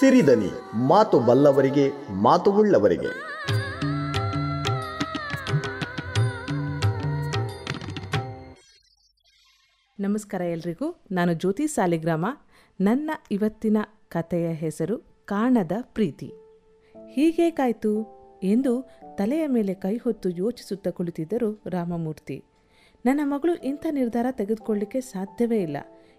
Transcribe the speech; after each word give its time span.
ಸಿರಿದನಿ, 0.00 0.50
ಮಾತು 0.74 1.20
ಬಲ್ಲವರಿಗೆ, 1.20 1.92
ಮಾತು 2.10 2.52
ಉಳ್ಳವರಿಗೆ. 2.52 3.06
ನಮಸ್ಕಾರ 10.00 10.40
ಎಲ್ರಿಗೂ. 10.40 11.04
ನಾನು 11.12 11.32
ಜ್ಯೋತಿ 11.32 11.66
ಸಾಲಿಗ್ರಾಮ. 11.66 12.26
ನನ್ನ 12.80 13.10
ಇವತ್ತಿನ 13.30 13.76
ಕಥೆಯ 14.08 14.52
ಹೆಸರು 14.52 14.98
ಕಾಣದ 15.24 15.72
ಪ್ರೀತಿ. 15.80 16.32
ಹೀಗೇಕಾಯ್ತು? 17.10 18.20
ಎಂದು 18.42 18.90
ತಲೆಯ 19.14 19.46
ಮೇಲೆ 19.46 19.74
ಕೈ 19.74 19.96
ಹೊತ್ತು 19.96 20.28
ಯೋಚಿಸುತ್ತಾ 20.28 20.90
ಕುಳಿತಿದ್ದರು 20.90 21.62
ರಾಮಮೂರ್ತಿ. 21.66 22.44
ನನ್ನ 23.06 23.20
ಮಗಳು 23.24 23.54
ಇಂಥ 23.54 23.86
ನಿರ್ಧಾರ 23.90 24.26
ತೆಗೆದುಕೊಳ್ಳಿಕ್ಕೆ 24.30 25.00
ಸಾಧ್ಯವೇ 25.00 25.62
ಇಲ್ಲ. 25.62 25.76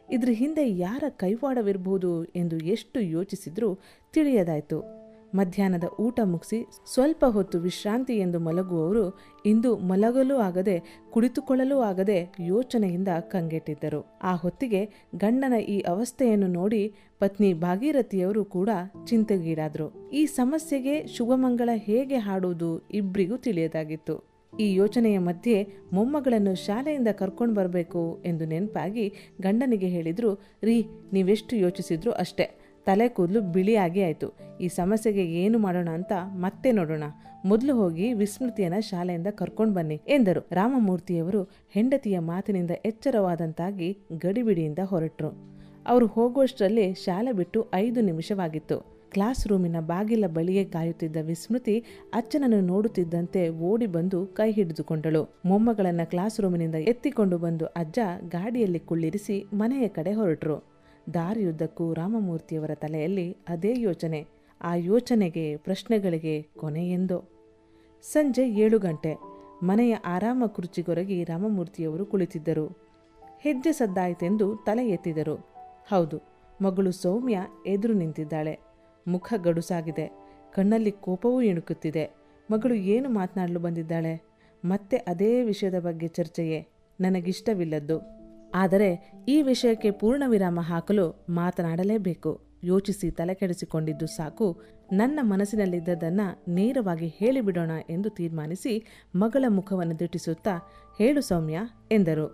ಇದ್ರ 0.09 0.29
ಹಿಂದೆ 0.31 0.69
ಯಾರ 0.69 1.03
ಕೈವಾಡವಿರಬಹುದು 1.09 2.25
ಎಂದು 2.25 2.57
ಎಷ್ಟು 2.57 2.99
ಯೋಚಿಸಿದ್ರೂ 2.99 3.79
ತಿಳಿಯದಾಯಿತು. 4.13 5.01
ಮಧ್ಯಾಹ್ನದ 5.35 5.83
ಊಟ 5.99 6.19
ಮುಗಿಸಿ 6.23 6.65
ಸ್ವಲ್ಪ 6.93 7.25
ಹೊತ್ತು 7.25 7.59
ವಿಶ್ರಾಂತಿ 7.59 8.17
ಎಂದು 8.17 8.39
ಮಲಗುವವರು 8.39 9.19
ಇಂದು 9.45 9.77
ಮಲಗಲೂ 9.77 10.35
ಆಗದೆ 10.37 11.05
ಕುಳಿತುಕೊಳ್ಳಲೂ 11.11 11.79
ಆಗದೆ 11.79 12.35
ಯೋಚನೆಯಿಂದ 12.39 13.07
ಕಂಗೆಟ್ಟಿದ್ದರು. 13.21 14.19
ಆ 14.23 14.35
ಹೊತ್ತಿಗೆ 14.35 15.09
ಗಂಡನ 15.15 15.53
ಈ 15.53 15.79
ಅವಸ್ಥೆಯನ್ನು 15.79 16.47
ನೋಡಿ 16.47 16.93
ಪತ್ನಿ 17.19 17.53
ಭಾಗೀರಥಿಯವರು 17.53 18.45
ಕೂಡ 18.45 18.69
ಚಿಂತೆಗೀಡಾದರು. 19.05 20.09
ಈ 20.09 20.25
ಸಮಸ್ಯೆಗೆ 20.25 21.07
ಶುಭಮಂಗಳ 21.07 21.69
ಹೇಗೆ 21.73 22.15
ಹಾಡುವುದು 22.15 22.87
ಇಬ್ಬರಿಗೂ 22.89 23.37
ತಿಳಿಯದಾಗಿತ್ತು. 23.37 24.30
ಈ 24.59 24.73
ಯೋಚನೆಯ 24.73 25.19
ಮಧ್ಯೆ 25.19 25.67
ಮೊಮ್ಮಗಳನ್ನು 25.93 26.55
ಶಾಲೆಯಿಂದ 26.55 27.07
ಕರ್ಕೊಂಡು 27.17 27.55
ಬರಬೇಕು 27.55 28.21
ಎಂದು 28.25 28.45
ನೆನಪಾಗಿ 28.45 29.13
ಗಂಡನಿಗೆ 29.41 29.87
ಹೇಳಿದ್ರು, 29.87 30.39
ರೀ, 30.63 30.85
ನೀವೆಷ್ಟು 31.13 31.55
ಯೋಚಿಸಿದ್ರು 31.55 32.11
ಅಷ್ಟೇ. 32.11 32.57
ತಲೆ 32.85 33.07
ಕೂದಲು 33.07 33.41
ಬಿಳಿಯಾಗಿ 33.41 34.01
ಆಯಿತು. 34.03 34.57
ಈ 34.61 34.67
ಸಮಸ್ಯೆಗೆ 34.67 35.25
ಏನು 35.25 35.59
ಮಾಡೋಣ 35.59 35.89
ಅಂತ 35.93 36.11
ಮತ್ತೆ 36.25 36.71
ನೋಡೋಣ. 36.71 37.03
ಮೊದಲು 37.45 37.75
ಹೋಗಿ 37.75 38.13
ವಿಸ್ಮೃತಿಯನ್ನು 38.13 38.81
ಶಾಲೆಯಿಂದ 38.81 39.27
ಕರ್ಕೊಂಡು 39.27 39.73
ಬನ್ನಿ 39.73 40.01
ಎಂದರು. 40.07 40.47
ರಾಮಮೂರ್ತಿಯವರು 40.51 41.43
ಹೆಂಡತಿಯ 41.69 42.19
ಮಾತಿನಿಂದ 42.19 42.71
ಎಚ್ಚರವಾದಂತಾಗಿ 42.85 43.97
ಗಡಿಬಿಡಿಯಿಂದ 44.17 44.79
ಹೊರಟರು. 44.83 45.51
ಅವರು 45.87 46.07
ಹೋಗುವಷ್ಟರಲ್ಲಿ 46.07 46.93
ಶಾಲೆ 46.93 47.31
ಬಿಟ್ಟು 47.31 47.67
ಐದು 47.73 48.01
ನಿಮಿಷವಾಗಿತ್ತು. 48.01 48.90
ಕ್ಲಾಸ್ 49.13 49.47
ರೂಮಿನ 49.47 49.79
ಬಾಗಿಲ 49.81 50.25
ಬಳಿಗೆ 50.27 50.63
ಕಾಯುತ್ತಿದ್ದ 50.63 51.17
ವಿಸ್ಮೃತಿ 51.21 51.75
ಅಚ್ಚನನ್ನು 52.13 52.59
ನೋಡುತ್ತಿದ್ದಂತೆ 52.61 53.49
ಓಡಿ 53.69 53.87
ಬಂದು 53.87 54.19
ಕೈ 54.27 54.51
ಹಿಡಿದುಕೊಂಡಳು. 54.51 55.21
ಮೊಮ್ಮಗಳನ್ನ 55.45 56.03
ಕ್ಲಾಸ್ 56.03 56.37
ರೂಮಿನಿಂದ 56.39 56.75
ಎತ್ತಿಕೊಂಡು 56.75 57.37
ಬಂದು 57.37 57.65
ಅಜ್ಜ 57.65 57.99
ಗಾಡಿಯಲ್ಲಿ 58.29 58.79
ಕುಳ್ಳಿರಿಸಿ 58.79 59.37
ಮನೆಯ 59.53 59.87
ಕಡೆ 59.87 60.13
ಹೊರಟರು. 60.13 60.57
ದಾರಿಯುದ್ದಕ್ಕೂ 61.13 61.93
ರಾಮಮೂರ್ತಿಯವರ 61.93 62.71
ತಲೆಯಲ್ಲಿ 62.75 63.27
ಅದೇ 63.47 63.73
ಯೋಚನೆ. 63.77 64.21
ಆ 64.61 64.75
ಯೋಚನೆಗೆ, 64.75 65.45
ಪ್ರಶ್ನೆಗಳಿಗೆ 65.57 66.35
ಕೊನೆಯೆಂದೋ 66.41 67.19
ಸಂಜೆ 68.03 68.49
ಏಳು 68.49 68.79
ಗಂಟೆ. 68.79 69.13
ಮನೆಯ 69.63 69.93
ಆರಾಮ 70.05 70.43
ಕುರ್ಚಿಗೊರಗಿ 70.47 71.23
ರಾಮಮೂರ್ತಿಯವರು 71.23 72.05
ಕುಳಿತಿದ್ದರು. 72.05 72.67
ಹೆಜ್ಜೆ 73.41 73.71
ಸದ್ದಾಯಿತೆಂದು 73.71 74.55
ತಲೆ 74.55 74.89
ಎತ್ತಿದರು. 74.89 75.35
ಹೌದು, 75.89 76.17
ಮಗಳು 76.61 76.91
ಸೌಮ್ಯ 76.91 77.37
ಎದುರು 77.65 77.93
ನಿಂತಿದ್ದಾಳೆ. 77.93 78.70
ಮುಖ 79.07 79.33
ಗಡುಸಾಗಿದೆ. 79.37 80.11
ಕಣ್ಣಲ್ಲಿ 80.53 80.91
ಕೋಪವೂ 80.91 81.41
ಇಣುಕುತ್ತಿದೆ 81.41 82.15
ಮಗಳು 82.51 82.73
ಏನು 82.73 83.09
ಮಾತನಾಡಲು 83.09 83.59
ಬಂದಿದ್ದಾಳೆ? 83.59 84.21
ಮತ್ತೆ 84.65 84.97
ಅದೇ 84.97 85.43
ವಿಷಯದ 85.43 85.79
ಬಗ್ಗೆ 85.79 86.07
ಚರ್ಚೆಯೇ? 86.07 86.67
ನನಗಿಷ್ಟವಿಲ್ಲದ್ದು. 87.01 88.01
ಆದರೆ 88.55 89.11
ಈ 89.27 89.41
ವಿಷಯಕ್ಕೆ 89.41 89.91
ಪೂರ್ಣ 89.91 90.23
ವಿರಾಮ 90.27 90.59
ಹಾಕಲು 90.61 91.25
ಮಾತನಾಡಲೇಬೇಕು. 91.29 92.41
ಯೋಚಿಸಿ 92.63 93.11
ತಲೆಕೆಡಿಸಿಕೊಂಡಿದ್ದು 93.11 94.07
ಸಾಕು. 94.07 94.61
ನನ್ನ 94.91 95.19
ಮನಸ್ಸಿನಲ್ಲಿದ್ದದನ್ನು 95.21 96.51
ನೇರವಾಗಿ 96.53 97.07
ಹೇಳಿಬಿಡೋಣ 97.07 97.71
ಎಂದು 97.89 98.09
ತೀರ್ಮಾನಿಸಿ 98.09 98.85
ಮಗಳ 99.15 99.45
ಮುಖವನ್ನು 99.47 99.99
ದಿಟ್ಟಿಸುತ್ತಾ, 99.99 100.69
ಹೇಳು 100.97 101.21
ಸೌಮ್ಯ, 101.21 101.59
ಎಂದರು. 101.91 102.25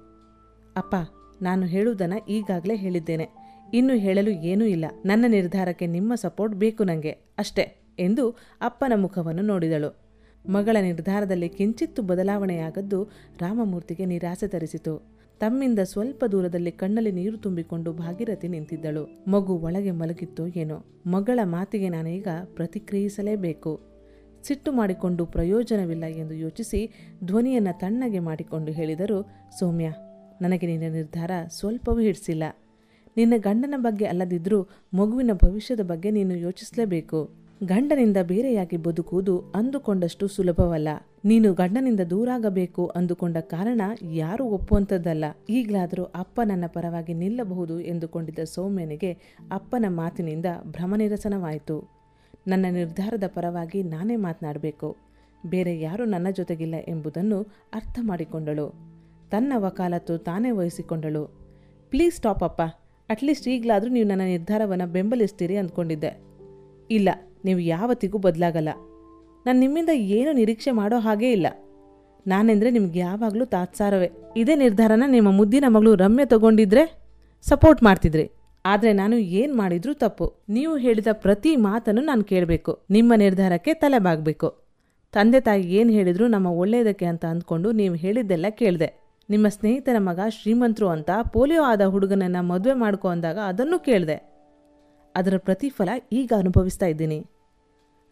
ಅಪ್ಪ, 0.77 0.95
ನಾನು 1.41 1.65
ಹೇಳುವುದನ್ನು 1.65 2.25
ಈಗಾಗಲೇ 2.25 2.75
ಹೇಳಿದ್ದೇನೆ. 2.75 3.46
ಇನ್ನು 3.73 3.93
ಹೇಳಲು 3.93 4.31
ಏನೂ 4.31 4.65
ಇಲ್ಲ. 4.65 4.85
ನನ್ನ 5.05 5.25
ನಿರ್ಧಾರಕ್ಕೆ 5.27 5.87
ನಿಮ್ಮ 5.87 6.15
ಸಪೋರ್ಟ್ 6.15 6.55
ಬೇಕು 6.55 6.83
ನನಗೆ 6.83 7.09
ಅಷ್ಟೇ 7.37 7.95
ಎಂದು 7.99 8.37
ಅಪ್ಪನ 8.61 8.93
ಮುಖವನ್ನು 8.95 9.41
ನೋಡಿದಳು. 9.41 10.07
ಮಗಳ 10.49 10.77
ನಿರ್ಧಾರದಲ್ಲಿ 10.81 11.49
ಕಿಂಚಿತ್ತು 11.49 12.01
ಬದಲಾವಣೆಯಾಗದ್ದು 12.01 13.03
ರಾಮಮೂರ್ತಿಗೆ 13.41 14.05
ನಿರಾಸೆ 14.05 14.47
ತರಿಸಿತು. 14.47 15.17
ತಮ್ಮಿಂದ 15.39 15.79
ಸ್ವಲ್ಪ 15.79 16.25
ದೂರದಲ್ಲಿ 16.25 16.71
ಕಣ್ಣಲ್ಲಿ 16.71 17.11
ನೀರು 17.11 17.37
ತುಂಬಿಕೊಂಡು 17.37 17.93
ಭಾಗೀರಥಿ 17.93 18.47
ನಿಂತಿದ್ದಳು. 18.47 19.07
ಮಗು 19.27 19.57
ಒಳಗೆ 19.57 19.91
ಮಲಗಿತ್ತೋ 19.91 20.47
ಏನೋ. 20.47 20.85
ಮಗಳ 21.07 21.39
ಮಾತಿಗೆ 21.43 21.89
ನಾನೀಗ 21.89 22.27
ಪ್ರತಿಕ್ರಿಯಿಸಲೇಬೇಕು. 22.45 23.81
ಸಿಟ್ಟು 24.43 24.71
ಮಾಡಿಕೊಂಡು 24.71 25.25
ಪ್ರಯೋಜನವಿಲ್ಲ 25.25 26.05
ಎಂದು 26.05 26.33
ಯೋಚಿಸಿ 26.33 26.91
ಧ್ವನಿಯನ್ನು 27.23 27.79
ತಣ್ಣಗೆ 27.79 28.19
ಮಾಡಿಕೊಂಡು 28.19 28.71
ಹೇಳಿದರು, 28.71 29.27
ಸೌಮ್ಯ, 29.59 29.93
ನನಗೆ 30.41 30.67
ನಿನ್ನ 30.67 30.93
ನಿರ್ಧಾರ 30.93 31.31
ಸ್ವಲ್ಪವೂ 31.47 31.99
ಹಿಡಿಸಿಲ್ಲ. 31.99 32.43
ನಿನ್ನ 33.17 33.33
ಗಂಡನ 33.37 33.73
ಬಗ್ಗೆ 33.77 34.05
ಅಲ್ಲದಿದ್ದರೂ 34.05 34.67
ಮಗುವಿನ 34.93 35.31
ಭವಿಷ್ಯದ 35.33 35.79
ಬಗ್ಗೆ 35.79 36.11
ನೀನು 36.11 36.35
ಯೋಚಿಸಲೇಬೇಕು. 36.35 37.29
ಗಂಡನಿಂದ 37.63 38.17
ಬೇರೆಯಾಗಿ 38.23 38.77
ಬದುಕುವುದು 38.77 39.43
ಅಂದುಕೊಂಡಷ್ಟು 39.55 40.27
ಸುಲಭವಲ್ಲ. 40.27 40.87
ನೀನು 41.25 41.53
ಗಂಡನಿಂದ 41.53 41.99
ದೂರಾಗಬೇಕು 41.99 42.85
ಅಂದುಕೊಂಡ 42.85 43.37
ಕಾರಣ 43.37 43.81
ಯಾರೂ 44.11 44.45
ಒಪ್ಪುವಂಥದ್ದಲ್ಲ. 44.45 45.25
ಈಗಲಾದರೂ 45.49 46.03
ಅಪ್ಪ 46.03 46.41
ನನ್ನ 46.45 46.63
ಪರವಾಗಿ 46.67 47.13
ನಿಲ್ಲಬಹುದು 47.13 47.79
ಎಂದುಕೊಂಡಿದ್ದ 47.79 48.39
ಸೌಮ್ಯನಿಗೆ 48.43 49.17
ಅಪ್ಪನ 49.51 49.85
ಮಾತಿನಿಂದ 49.87 50.45
ಭ್ರಮನಿರಸನವಾಯಿತು. 50.63 51.89
ನನ್ನ 52.47 52.65
ನಿರ್ಧಾರದ 52.71 53.23
ಪರವಾಗಿ 53.27 53.83
ನಾನೇ 53.83 54.15
ಮಾತನಾಡಬೇಕು. 54.15 54.97
ಬೇರೆ 55.45 55.81
ಯಾರೂ 55.81 56.05
ನನ್ನ 56.05 56.27
ಜೊತೆಗಿಲ್ಲ 56.29 56.75
ಎಂಬುದನ್ನು 56.87 57.41
ಅರ್ಥ 57.73 57.99
ಮಾಡಿಕೊಂಡಳು. 58.01 58.73
ತನ್ನ 59.31 59.53
ವಕಾಲತ್ತು 59.55 60.17
ತಾನೇ 60.17 60.51
ವಹಿಸಿಕೊಂಡಳು. 60.51 61.31
ಪ್ಲೀಸ್ 61.89 62.15
ಸ್ಟಾಪ್ 62.15 62.43
ಅಪ್ಪ. 62.43 62.61
ಅಟ್ಲೀಸ್ಟ್ 63.09 63.47
ಈಗಲಾದರೂ 63.47 63.89
ನೀವು 63.91 64.07
ನನ್ನ 64.07 64.21
ನಿರ್ಧಾರವನ್ನು 64.21 64.87
ಬೆಂಬಲಿಸ್ತೀರಿ 64.87 65.55
ಅಂದ್ಕೊಂಡಿದ್ದೆ. 65.55 66.11
ಇಲ್ಲ, 66.89 67.09
ನೀವು 67.45 67.59
ಯಾವತ್ತಿಗೂ 67.59 68.17
ಬದಲಾಗಲ್ಲ. 68.17 68.69
ನಾನು 69.45 69.59
ನಿಮ್ಮಿಂದ 69.59 69.89
ಏನು 69.93 70.31
ನಿರೀಕ್ಷೆ 70.31 70.71
ಮಾಡೋ 70.71 70.99
ಹಾಗೇ 70.99 71.31
ಇಲ್ಲ. 71.31 71.47
ನಾನೆಂದರೆ 72.27 72.69
ನಿಮ್ಗೆ 72.71 72.99
ಯಾವಾಗಲೂ 72.99 73.45
ತಾತ್ಸಾರವೇ. 73.45 74.09
ಇದೇ 74.37 74.55
ನಿರ್ಧಾರನ 74.55 75.03
ನಿಮ್ಮ 75.07 75.31
ಮುದ್ದಿನ 75.31 75.65
ಮಗಳು 75.67 75.95
ರಮ್ಯ 75.95 76.25
ತಗೊಂಡಿದ್ರೆ 76.25 76.83
ಸಪೋರ್ಟ್ 77.41 77.83
ಮಾಡ್ತಿದ್ರಿ. 77.83 78.25
ಆದರೆ 78.65 78.93
ನಾನು 78.93 79.15
ಏನು 79.15 79.53
ಮಾಡಿದರೂ 79.55 79.93
ತಪ್ಪು. 79.93 80.45
ನೀವು 80.49 80.77
ಹೇಳಿದ 80.77 81.07
ಪ್ರತಿ 81.11 81.55
ಮಾತನ್ನು 81.55 82.01
ನಾನು 82.01 82.23
ಕೇಳಬೇಕು. 82.23 82.71
ನಿಮ್ಮ 82.89 83.13
ನಿರ್ಧಾರಕ್ಕೆ 83.15 83.73
ತಲೆಬಾಗಬೇಕು. 83.73 84.49
ತಂದೆ 85.13 85.39
ತಾಯಿ 85.39 85.63
ಏನು 85.75 85.91
ಹೇಳಿದ್ರು 85.91 86.27
ನಮ್ಮ 86.27 86.47
ಒಳ್ಳೆಯದಕ್ಕೆ 86.47 87.05
ಅಂತ 87.05 87.25
ಅಂದ್ಕೊಂಡು 87.25 87.71
ನೀವು 87.71 87.95
ಹೇಳಿದ್ದೆಲ್ಲ 87.95 88.45
ಕೇಳಿದೆ. 88.49 89.06
ನಿಮ್ಮ 89.29 89.47
ಸ್ನೇಹಿತನ 89.47 89.95
ಮಗ 89.99 90.19
ಶ್ರೀಮಂತರು 90.29 90.89
ಅಂತ 90.89 91.09
ಪೋಲಿಯೋ 91.33 91.63
ಆದ 91.63 91.81
ಹುಡುಗನನ್ನು 91.81 92.43
ಮದುವೆ 92.43 92.73
ಮಾಡ್ಕೊ 92.73 93.07
ಅಂದಾಗ 93.07 93.37
ಅದನ್ನು 93.37 93.79
ಕೇಳಿದೆ. 93.79 94.15
ಅದರ 95.15 95.33
ಪ್ರತಿಫಲ 95.37 95.89
ಈಗ 96.11 96.33
ಅನುಭವಿಸ್ತಾ 96.37 96.85
ಇದ್ದೀನಿ. 96.85 97.25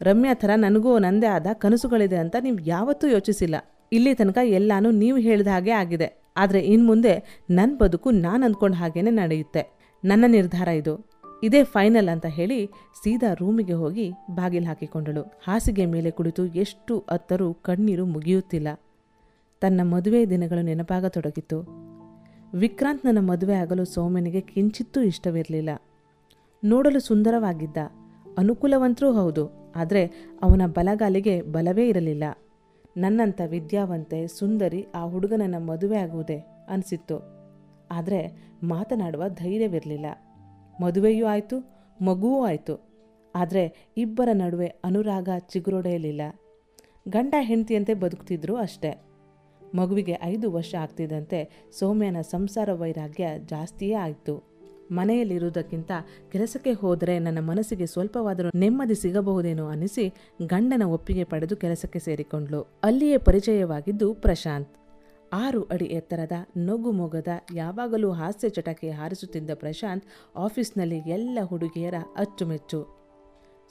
ರಮ್ಯಾ 0.01 0.33
ಥರ 0.33 0.49
ನನಗೂ 0.55 0.99
ನಂದೇ 0.99 1.27
ಆದ 1.27 1.47
ಕನಸುಗಳಿದೆ 1.53 2.15
ಅಂತ 2.15 2.35
ನೀವು 2.41 2.59
ಯಾವತ್ತೂ 2.59 3.07
ಯೋಚಿಸಿಲ್ಲ. 3.07 3.55
ಇಲ್ಲಿ 3.91 4.15
ತನಕ 4.15 4.37
ಎಲ್ಲಾನು 4.43 4.91
ನೀವು 4.91 5.17
ಹೇಳಿದ 5.17 5.47
ಹಾಗೆ 5.47 5.71
ಆಗಿದೆ. 5.71 6.23
ಆದರೆ 6.37 6.59
ಇನ್ಮುಂದೆ 6.59 7.43
ನನ್ನ 7.49 7.77
ಬದುಕು 7.77 8.11
ನಾನು 8.11 8.45
ಅಂದ್ಕೊಂಡ 8.45 8.75
ಹಾಗೇನೆ 8.75 9.11
ನಡೆಯುತ್ತೆ. 9.11 9.93
ನನ್ನ 10.05 10.25
ನಿರ್ಧಾರ 10.27 10.67
ಇದು. 10.67 11.15
ಇದೇ 11.43 11.63
ಫೈನಲ್ 11.63 12.09
ಅಂತ 12.09 12.25
ಹೇಳಿ 12.25 12.65
ಸೀದಾ 13.03 13.33
ರೂಮಿಗೆ 13.33 13.73
ಹೋಗಿ 13.73 14.11
ಬಾಗಿಲು 14.31 14.65
ಹಾಕಿಕೊಂಡಳು. 14.65 15.21
ಹಾಸಿಗೆ 15.21 15.85
ಮೇಲೆ 15.85 16.11
ಕುಳಿತು 16.11 16.45
ಎಷ್ಟು 16.45 16.99
ಅತ್ತರೂ 16.99 17.53
ಕಣ್ಣೀರು 17.53 18.05
ಮುಗಿಯುತ್ತಿಲ್ಲ. 18.05 18.67
ತನ್ನ 19.61 19.81
ಮದುವೆ 19.83 20.29
ದಿನಗಳು 20.29 20.61
ನೆನಪಾಗತೊಡಗಿತು. 20.61 21.57
ವಿಕ್ರಾಂತ್ 22.53 23.05
ನನ್ನ 23.05 23.19
ಮದುವೆ 23.19 23.55
ಆಗಲು 23.55 23.85
ಸೋಮನಿಗೆ 23.85 24.41
ಕಿಂಚಿತ್ತೂ 24.41 25.01
ಇಷ್ಟವಿರಲಿಲ್ಲ. 25.01 25.69
ನೋಡಲು 26.63 26.99
ಸುಂದರವಾಗಿದ್ದ, 26.99 27.77
ಅನುಕೂಲವಂತರೂ 28.37 29.11
ಹೌದು, 29.11 29.73
ಆದರೆ 29.75 30.31
ಅವನ 30.41 30.61
ಬಲಗಾಲಿಗೆ 30.65 31.41
ಬಲವೇ 31.41 31.87
ಇರಲಿಲ್ಲ. 31.87 32.23
ನನ್ನಂಥ 32.97 33.41
ವಿದ್ಯಾವಂತೆ, 33.45 34.27
ಸುಂದರಿ 34.27 34.87
ಆ 34.95 35.05
ಹುಡುಗನನ್ನು 35.05 35.59
ಮದುವೆ 35.59 35.97
ಆಗುವುದೇ 35.97 36.37
ಅನಿಸಿತ್ತು. 36.69 37.17
ಆದರೆ 37.91 38.19
ಮಾತನಾಡುವ 38.63 39.23
ಧೈರ್ಯವಿರಲಿಲ್ಲ. 39.29 40.05
ಮದುವೆಯೂ 40.81 41.25
ಆಯಿತು, 41.25 41.57
ಮಗುವೂ 42.01 42.45
ಆಯಿತು. 42.45 42.75
ಆದರೆ 43.35 43.93
ಇಬ್ಬರ 43.97 44.29
ನಡುವೆ 44.33 44.67
ಅನುರಾಗ 44.67 45.29
ಚಿಗುರೊಡೆಯಲಿಲ್ಲ. 45.39 46.21
ಗಂಡ 47.07 47.33
ಹೆಂಡತಿಯಂತೆ 47.39 47.93
ಬದುಕ್ತಿದ್ರು 47.93 48.55
ಅಷ್ಟೇ. 48.55 49.14
ಮಗುವಿಗೆ 49.75 50.17
ಐದು 50.23 50.51
ವರ್ಷ 50.51 50.75
ಆಗ್ತಿದ್ದಂತೆ 50.75 51.69
ಸೌಮ್ಯನ 51.79 52.21
ಸಂಸಾರ 52.21 52.73
ವೈರಾಗ್ಯ 52.73 53.27
ಜಾಸ್ತಿಯೇ 53.45 53.93
ಆಯಿತು. 53.93 54.55
ಮನೆಯಲ್ಲಿರುವುದಕ್ಕಿಂತ 54.91 55.91
ಕೆಲಸಕ್ಕೆ 56.31 56.71
ಹೋದರೆ 56.71 57.19
ನನ್ನ 57.19 57.39
ಮನಸ್ಸಿಗೆ 57.39 57.85
ಸ್ವಲ್ಪವಾದರೂ 57.85 58.49
ನೆಮ್ಮದಿ 58.55 58.95
ಸಿಗಬಹುದೇನೋ 58.95 59.67
ಅನಿಸಿ 59.67 60.13
ಗಂಡನ 60.45 60.83
ಒಪ್ಪಿಗೆ 60.83 61.23
ಪಡೆದು 61.23 61.55
ಕೆಲಸಕ್ಕೆ 61.55 61.99
ಸೇರಿಕೊಂಡ್ಳು. 61.99 62.61
ಅಲ್ಲಿಯೇ 62.83 63.17
ಪರಿಚಯವಾಗಿದ್ದು 63.17 64.13
ಪ್ರಶಾಂತ್. 64.13 64.69
ಆರು 65.33 65.63
ಅಡಿ 65.63 65.85
ಎತ್ತರದ, 65.85 66.31
ನಗು 66.57 66.91
ಮೊಗದ, 66.91 67.27
ಯಾವಾಗಲೂ 67.53 68.11
ಹಾಸ್ಯ 68.11 68.49
ಚಟಕ್ಕೆ 68.49 68.89
ಹಾರಿಸುತ್ತಿದ್ದ 68.89 69.49
ಪ್ರಶಾಂತ್ 69.53 70.05
ಆಫೀಸ್ನಲ್ಲಿ 70.35 70.97
ಎಲ್ಲ 70.97 71.39
ಹುಡುಗಿಯರ 71.43 71.93
ಅಚ್ಚುಮೆಚ್ಚು. 72.17 73.04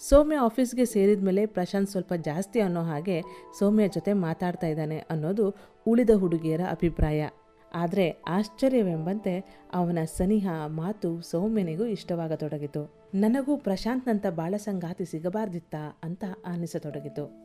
ಸೌಮ್ಯ 0.00 0.36
ಆಫೀಸ್ಗೆ 0.36 0.84
ಸೇರಿದ 0.84 1.24
ಮೇಲೆ 1.24 1.46
ಪ್ರಶಾಂತ್ 1.46 1.90
ಸ್ವಲ್ಪ 1.90 2.12
ಜಾಸ್ತಿ 2.24 2.60
ಅನ್ನೋ 2.60 2.82
ಹಾಗೆ 2.82 3.22
ಸೌಮ್ಯ 3.58 3.88
ಜೊತೆ 3.88 4.12
ಮಾತಾಡ್ತಾ 4.12 4.66
ಇದ್ದಾನೆ 4.66 4.98
ಅನ್ನೋದು 4.98 5.54
ಉಳಿದ 5.86 6.10
ಹುಡುಗಿಯರ 6.10 6.60
ಅಭಿಪ್ರಾಯ. 6.70 7.28
ಆದರೆ 7.74 8.10
ಆಶ್ಚರ್ಯವೆಂಬಂತೆ 8.10 9.64
ಅವನ 9.72 9.98
ಸನಿಹ 10.04 10.48
ಮಾತು 10.66 11.20
ಸೌಮ್ಯನಿಗೂ 11.20 11.84
ಇಷ್ಟವಾಗತೊಡಗಿತು. 11.84 13.10
ನನಗೂ 13.14 13.56
ಪ್ರಶಾಂತ್ನಂಥ 13.56 14.26
ಬಾಳ 14.26 14.54
ಸಂಗಾತಿ 14.56 15.04
ಸಿಗಬಾರ್ದಿತ್ತಾ 15.04 16.00
ಅಂತ 16.04 16.24
ಅನ್ನಿಸತೊಡಗಿತು. 16.44 17.44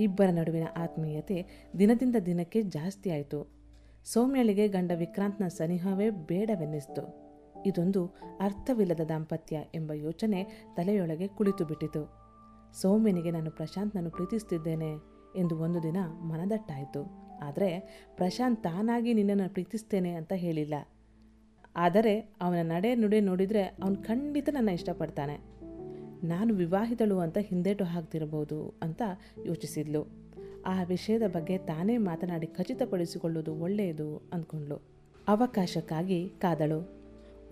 ಇಬ್ಬರ 0.00 0.30
ನಡುವಿನ 0.30 0.64
ಆತ್ಮೀಯತೆ 0.76 1.68
ದಿನದಿಂದ 1.78 2.16
ದಿನಕ್ಕೆ 2.26 2.62
ಜಾಸ್ತಿ 2.62 3.10
ಆಯಿತು. 3.10 3.62
ಸೌಮ್ಯಳಿಗೆ 4.04 4.68
ಗಂಡ 4.68 4.90
ವಿಕ್ರಾಂತ್ನ 4.94 5.48
ಸನಿಹವೇ 5.48 6.10
ಬೇಡವೆನ್ನಿಸ್ತು. 6.10 7.21
ಇದೊಂದು 7.66 8.06
ಅರ್ಥವಿಲ್ಲದ 8.40 9.00
ದಾಂಪತ್ಯ 9.08 9.64
ಎಂಬ 9.74 9.92
ಯೋಚನೆ 9.92 10.44
ತಲೆಯೊಳಗೆ 10.76 11.28
ಕುಳಿತು 11.28 11.64
ಬಿಟ್ಟಿತು. 11.64 12.22
ಸೌಮ್ಯನಿಗೆ 12.80 13.30
ನಾನು 13.30 13.50
ಪ್ರಶಾಂತ್ನನ್ನು 13.50 14.10
ಪ್ರೀತಿಸ್ತಿದ್ದೇನೆ 14.10 14.96
ಎಂದು 15.36 15.58
ಒಂದು 15.58 15.82
ದಿನ 15.82 15.96
ಮನದಟ್ಟಾಯಿತು. 16.22 17.22
ಆದರೆ 17.42 17.80
ಪ್ರಶಾಂತ್ 18.16 18.62
ತಾನಾಗಿ 18.62 19.14
ನಿನ್ನನ್ನು 19.14 19.52
ಪ್ರೀತಿಸ್ತೇನೆ 19.52 20.12
ಅಂತ 20.12 20.32
ಹೇಳಿಲ್ಲ. 20.32 20.74
ಆದರೆ 21.76 22.18
ಅವನ 22.18 22.56
ನಡೆ 22.62 22.94
ನುಡಿ 22.94 23.20
ನೋಡಿದರೆ 23.20 23.62
ಅವನು 23.62 23.96
ಖಂಡಿತ 23.96 24.48
ನನ್ನ 24.52 24.68
ಇಷ್ಟಪಡ್ತಾನೆ. 24.68 25.52
ನಾನು 26.26 26.54
ವಿವಾಹಿತಳು 26.54 27.18
ಅಂತ 27.18 27.38
ಹಿಂದೇಟು 27.38 27.84
ಹಾಕ್ತಿರಬಹುದು 27.84 28.74
ಅಂತ 28.82 29.02
ಯೋಚಿಸಿದ್ಲು. 29.46 30.06
ಆ 30.66 30.82
ವಿಷಯದ 30.82 31.22
ಬಗ್ಗೆ 31.26 31.58
ತಾನೇ 31.58 31.96
ಮಾತನಾಡಿ 31.96 32.46
ಖಚಿತಪಡಿಸಿಕೊಳ್ಳುವುದು 32.46 33.54
ಒಳ್ಳೆಯದು 33.54 34.30
ಅಂದ್ಕೊಂಡ್ಳು 34.32 34.80
ಅವಕಾಶಕ್ಕಾಗಿ 35.28 36.28
ಕಾದಳು. 36.28 37.01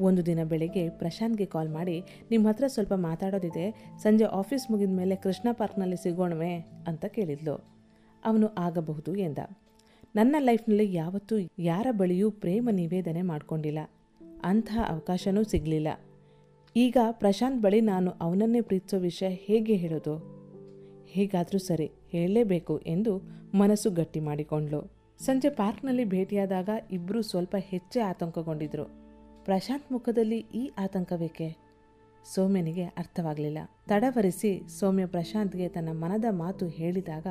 ಒಂದು 0.00 0.26
ದಿನ 0.26 0.44
ಬೆಳಿಗ್ಗೆ 0.44 0.88
ಪ್ರಶಾಂತ್ಗೆ 0.88 1.44
ಕಾಲ್ 1.44 1.68
ಮಾಡಿ 1.68 2.04
ನಿಮ್ಮ 2.30 2.48
ಹತ್ರ 2.48 2.64
ಸ್ವಲ್ಪ 2.66 2.92
ಮಾತಾಡೋದಿದೆ, 2.92 3.94
ಸಂಜೆ 4.02 4.24
ಆಫೀಸ್ 4.24 4.70
ಮುಗಿದ 4.70 4.90
ಮೇಲೆ 4.90 5.16
ಕೃಷ್ಣ 5.16 5.48
ಪಾರ್ಕ್ನಲ್ಲಿ 5.52 5.96
ಸಿಗೋಣವೆ? 5.96 6.54
ಅಂತ 6.86 7.04
ಕೇಳಿದ್ಲು. 7.04 7.64
ಅವನು, 8.24 8.46
ಆಗಬಹುದು 8.46 9.16
ಎಂದ. 9.16 9.38
ನನ್ನ 10.16 10.36
ಲೈಫ್ನಲ್ಲಿ 10.38 10.94
ಯಾವತ್ತೂ 10.94 11.34
ಯಾರ 11.58 11.86
ಬಳಿಯೂ 11.90 12.30
ಪ್ರೇಮ 12.30 12.68
ನಿವೇದನೆ 12.72 13.22
ಮಾಡಿಕೊಂಡಿಲ್ಲ. 13.22 13.78
ಅಂತಹ 14.44 14.80
ಅವಕಾಶನೂ 14.88 15.42
ಸಿಗಲಿಲ್ಲ. 15.44 15.88
ಈಗ 16.76 16.96
ಪ್ರಶಾಂತ್ 17.10 17.62
ಬಳಿ 17.62 17.80
ನಾನು 17.80 18.10
ಅವನನ್ನೇ 18.10 18.60
ಪ್ರೀತಿಸೋ 18.60 18.98
ವಿಷಯ 18.98 19.28
ಹೇಗೆ 19.28 19.74
ಹೇಳೋದು? 19.74 20.40
ಹೇಗಾದರೂ 21.08 21.58
ಸರಿ, 21.58 21.90
ಹೇಳಲೇಬೇಕು 22.08 22.78
ಎಂದು 22.78 23.22
ಮನಸ್ಸು 23.54 23.90
ಗಟ್ಟಿ 23.90 24.20
ಮಾಡಿಕೊಂಡ್ಲು. 24.20 24.92
ಸಂಜೆ 25.18 25.48
ಪಾರ್ಕ್ನಲ್ಲಿ 25.48 26.04
ಭೇಟಿಯಾದಾಗ 26.04 26.68
ಇಬ್ಬರೂ 26.90 27.22
ಸ್ವಲ್ಪ 27.22 27.56
ಹೆಚ್ಚೇ 27.58 28.00
ಆತಂಕಗೊಂಡಿದ್ರು. 28.00 28.99
ಪ್ರಶಾಂತ್ 29.50 29.86
ಮುಖದಲ್ಲಿ 29.92 30.36
ಈ 30.54 30.60
ಆತಂಕವೇಕೆ? 30.78 31.46
ಸೌಮ್ಯನಿಗೆ 32.24 32.84
ಅರ್ಥವಾಗಲಿಲ್ಲ. 32.98 33.60
ತಡವರಿಸಿ 33.88 34.50
ಸೌಮ್ಯ 34.78 35.04
ಪ್ರಶಾಂತ್ಗೆ 35.06 35.68
ತನ್ನ 35.68 35.92
ಮನದ 35.92 36.26
ಮಾತು 36.30 36.66
ಹೇಳಿದಾಗ 36.66 37.26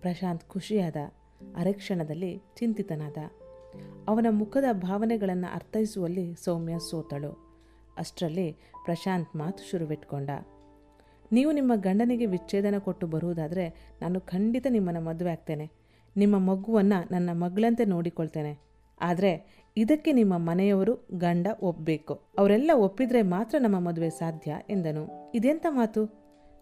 ಪ್ರಶಾಂತ್ 0.00 0.44
ಖುಷಿಯಾದ, 0.48 0.96
ಅರೆಕ್ಷಣದಲ್ಲಿ 1.56 2.30
ಚಿಂತಿತನಾದ. 2.58 3.18
ಅವನ 4.08 4.26
ಮುಖದ 4.30 4.64
ಭಾವನೆಗಳನ್ನು 4.72 5.48
ಅರ್ಥೈಸುವಲ್ಲಿ 5.54 6.26
ಸೌಮ್ಯ 6.44 6.78
ಸೋತಳು. 6.90 7.30
ಅಷ್ಟರಲ್ಲಿ 7.98 8.48
ಪ್ರಶಾಂತ್ 8.84 9.36
ಮಾತು 9.36 9.70
ಶುರುವಿಟ್ಕೊಂಡ, 9.70 10.30
ನೀವು 11.32 11.52
ನಿಮ್ಮ 11.52 11.76
ಗಂಡನಿಗೆ 11.76 12.26
ವಿಚ್ಛೇದನ 12.26 12.78
ಕೊಟ್ಟು 12.78 13.06
ಬರುವುದಾದರೆ 13.06 13.68
ನಾನು 14.02 14.20
ಖಂಡಿತ 14.32 14.66
ನಿಮ್ಮನ್ನು 14.70 15.00
ಮದುವೆ 15.00 15.30
ಆಗ್ತೇನೆ. 15.30 15.68
ನಿಮ್ಮ 16.16 16.36
ಮಗುವನ್ನು 16.50 17.00
ನನ್ನ 17.10 17.30
ಮಗಳಂತೆ 17.44 17.84
ನೋಡಿಕೊಳ್ತೇನೆ. 17.84 18.69
ಆದರೆ 19.00 19.32
ಇದಕ್ಕೆ 19.76 20.10
ನಿಮ್ಮ 20.12 20.34
ಮನೆಯವರು 20.48 20.94
ಗಂಡ 21.18 21.46
ಒಪ್ಪಬೇಕು 21.62 22.14
ಅವರೆಲ್ಲ 22.38 22.70
ಒಪ್ಪಿದ್ರೆ 22.86 23.20
ಮಾತ್ರ 23.34 23.56
ನಮ್ಮ 23.60 23.78
ಮದುವೆ 23.88 24.10
ಸಾಧ್ಯ, 24.18 24.56
ಎಂದನು. 24.70 25.04
ಇದೆಂಥ 25.34 25.66
ಮಾತು? 25.70 26.02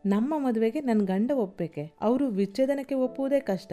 ನಮ್ಮ 0.07 0.35
ಮದುವೆಗೆ 0.39 0.81
ನನ್ನ 0.81 1.05
ಗಂಡ 1.05 1.31
ಒಪ್ಪಬೇಕೆ 1.45 1.85
ಅವರು 2.01 2.25
ವಿಚ್ಛೇದನಕ್ಕೆ 2.31 2.97
ಒಪ್ಪುವುದೇ 3.07 3.41
ಕಷ್ಟ. 3.41 3.73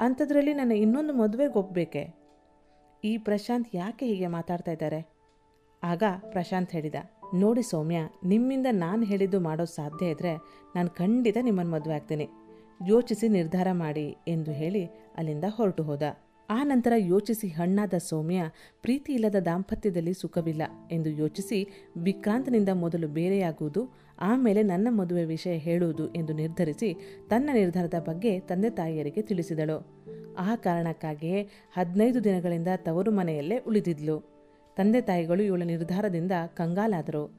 ಅಂಥದ್ರಲ್ಲಿ 0.00 0.54
ನನ್ನ 0.54 0.74
ಇನ್ನೊಂದು 0.84 1.14
ಮದುವೆಗೆ 1.14 1.58
ಒಪ್ಪಬೇಕೆ 1.58 2.02
ಈ 3.04 3.12
ಪ್ರಶಾಂತ್ 3.18 3.68
ಯಾಕೆ 3.74 4.04
ಹೀಗೆ 4.06 4.28
ಮಾತಾಡ್ತಾ 4.36 4.72
ಇದ್ದಾರೆ? 4.72 5.00
ಆಗ 5.82 6.02
ಪ್ರಶಾಂತ್ 6.32 6.72
ಹೇಳಿದ, 6.72 6.98
ನೋಡಿ 7.34 7.62
ಸೌಮ್ಯ, 7.62 7.98
ನಿಮ್ಮಿಂದ 8.24 8.68
ನಾನು 8.84 9.02
ಹೇಳಿದ್ದು 9.04 9.40
ಮಾಡೋದು 9.40 9.74
ಸಾಧ್ಯ 9.74 10.12
ಇದ್ದರೆ 10.14 10.32
ನಾನು 10.76 10.90
ಖಂಡಿತ 10.90 11.38
ನಿಮ್ಮನ್ನು 11.42 11.72
ಮದುವೆ 11.72 11.94
ಆಗ್ತೀನಿ. 11.94 12.26
ಯೋಚಿಸಿ 12.86 13.28
ನಿರ್ಧಾರ 13.28 13.68
ಮಾಡಿ, 13.72 14.06
ಎಂದು 14.28 14.52
ಹೇಳಿ 14.52 14.84
ಅಲ್ಲಿಂದ 15.16 15.46
ಹೊರಟು 15.48 15.82
ಹೋದ. 15.82 16.02
ಆ 16.50 16.64
ನಂತರ 16.64 16.92
ಯೋಚಿಸಿ 16.96 17.48
ಹಣ್ಣಾದ 17.48 17.94
ಸೌಮ್ಯ, 17.98 18.42
ಪ್ರೀತಿ 18.82 19.12
ಇಲ್ಲದ 19.12 19.34
ದಾಂಪತ್ಯದಲ್ಲಿ 19.34 20.14
ಸುಖವಿಲ್ಲ 20.14 20.62
ಎಂದು 20.90 21.10
ಯೋಚಿಸಿ 21.10 21.88
ವಿಕ್ರಾಂತನಿಂದ 21.96 22.68
ಮೊದಲು 22.68 23.08
ಬೇರೆಯಾಗುವುದು, 23.08 23.94
ಆಮೇಲೆ 24.20 24.62
ನನ್ನ 24.62 24.88
ಮದುವೆ 24.90 25.24
ವಿಷಯ 25.24 25.56
ಹೇಳುವುದು 25.56 26.14
ಎಂದು 26.14 26.32
ನಿರ್ಧರಿಸಿ 26.32 27.20
ತನ್ನ 27.30 27.50
ನಿರ್ಧಾರದ 27.52 27.94
ಬಗ್ಗೆ 28.08 28.40
ತಂದೆ 28.40 28.70
ತಾಯಿಯರಿಗೆ 28.70 29.22
ತಿಳಿಸಿದಳು. 29.22 29.86
ಆ 30.38 30.56
ಕಾರಣಕ್ಕಾಗಿಯೇ 30.56 31.42
ಹದಿನೈದು 31.76 32.24
ದಿನಗಳಿಂದ 32.24 32.68
ತವರು 32.76 33.10
ಮನೆಯಲ್ಲೇ 33.10 33.58
ಉಳಿದಿದ್ಲು. 33.58 34.20
ತಂದೆ 34.76 35.00
ತಾಯಿಗಳು 35.00 35.42
ಇವಳ 35.42 35.62
ನಿರ್ಧಾರದಿಂದ 35.62 36.32
ಕಂಗಾಲಾದರು. 36.54 37.34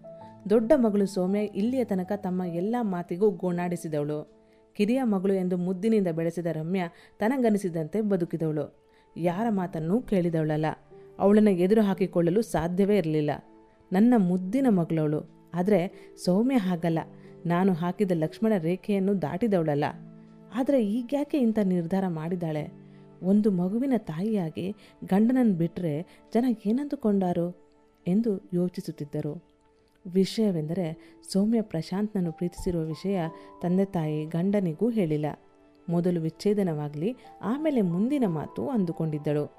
ದೊಡ್ಡ 0.50 0.72
ಮಗಳು 0.76 1.06
ಸೌಮ್ಯ 1.06 1.40
ಇಲ್ಲಿಯ 1.40 1.84
ತನಕ 1.84 2.12
ತಮ್ಮ 2.16 2.44
ಎಲ್ಲ 2.44 2.76
ಮಾತಿಗೂ 2.82 3.30
ಗೋಣಾಡಿಸಿದವಳು. 3.30 4.38
ಕಿರಿಯ 4.74 5.04
ಮಗಳು 5.04 5.34
ಎಂದು 5.34 5.58
ಮುದ್ದಿನಿಂದ 5.58 6.08
ಬೆಳೆಸಿದ 6.08 6.46
ರಮ್ಯ 6.46 6.84
ತನಗನಿಸಿದಂತೆ 7.20 8.02
ಬದುಕಿದವಳು. 8.02 8.87
ಯಾರ 9.24 9.48
ಮಾತನ್ನೂ 9.50 10.02
ಕೇಳಿದವಳಲ್ಲ. 10.02 10.66
ಅವಳನ್ನು 11.20 11.52
ಎದುರು 11.52 11.82
ಹಾಕಿಕೊಳ್ಳಲು 11.82 12.42
ಸಾಧ್ಯವೇ 12.42 12.98
ಇರಲಿಲ್ಲ. 12.98 13.32
ನನ್ನ 13.94 14.14
ಮುದ್ದಿನ 14.18 14.68
ಮಗಳವಳು. 14.70 15.52
ಆದರೆ 15.54 16.12
ಸೌಮ್ಯ 16.26 16.56
ಹಾಗಲ್ಲ. 16.56 17.00
ನಾನು 17.46 17.74
ಹಾಕಿದ 17.74 18.12
ಲಕ್ಷ್ಮಣ 18.14 18.54
ರೇಖೆಯನ್ನು 18.58 19.22
ದಾಟಿದವಳಲ್ಲ. 19.22 19.86
ಆದರೆ 20.56 20.88
ಈಗ್ಯಾಕೆ 20.88 21.40
ಇಂಥ 21.40 21.60
ನಿರ್ಧಾರ 21.60 22.04
ಮಾಡಿದಾಳೆ 22.08 22.72
ಒಂದು 23.24 23.52
ಮಗುವಿನ 23.52 23.94
ತಾಯಿಯಾಗಿ 23.98 24.76
ಗಂಡನನ್ನು 25.06 25.54
ಬಿಟ್ಟರೆ 25.54 26.24
ಜನ 26.34 26.46
ಏನಂದುಕೊಂಡಾರು? 26.66 27.68
ಎಂದು 28.08 28.50
ಯೋಚಿಸುತ್ತಿದ್ದರು. 28.54 29.44
ವಿಷಯವೆಂದರೆ 30.14 31.18
ಸೌಮ್ಯ 31.34 31.62
ಪ್ರಶಾಂತ್ನನ್ನು 31.62 32.32
ಪ್ರೀತಿಸಿರುವ 32.32 32.82
ವಿಷಯ 32.82 33.22
ತಂದೆ 33.62 33.86
ತಾಯಿ 33.86 34.26
ಗಂಡನಿಗೂ 34.26 34.90
ಹೇಳಿಲ್ಲ. 34.90 35.26
ಮೊದಲು 35.90 36.22
ವಿಚ್ಛೇದನವಾಗಲಿ, 36.22 37.16
ಆಮೇಲೆ 37.42 37.82
ಮುಂದಿನ 37.82 38.24
ಮಾತು 38.28 38.70
ಅಂದುಕೊಂಡಿದ್ದಳು. 38.70 39.52